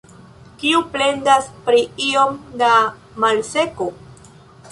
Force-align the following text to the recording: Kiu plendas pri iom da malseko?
Kiu 0.61 0.79
plendas 0.95 1.49
pri 1.67 1.83
iom 2.07 2.41
da 2.61 2.71
malseko? 3.25 3.91